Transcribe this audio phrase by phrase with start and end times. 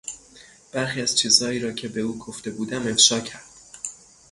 [0.71, 3.43] برخی از چیزهایی را که به او گفته بودم افشا کرد.